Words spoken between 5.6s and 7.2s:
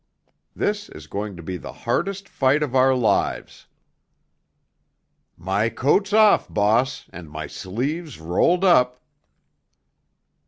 coat's off, boss,